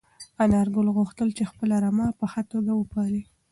انارګل 0.43 0.87
غوښتل 0.97 1.29
چې 1.37 1.43
خپله 1.51 1.75
رمه 1.83 2.07
په 2.19 2.25
ښه 2.31 2.41
توګه 2.51 2.71
وپالي. 2.75 3.21